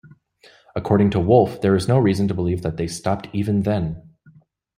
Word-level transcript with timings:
According 0.75 1.11
to 1.11 1.19
Wolf, 1.19 1.61
there 1.61 1.75
is 1.75 1.87
no 1.87 1.99
reason 1.99 2.27
to 2.27 2.33
believe 2.33 2.63
that 2.63 2.75
they 2.75 2.87
stopped 2.87 3.27
even 3.33 3.61
then. 3.61 4.01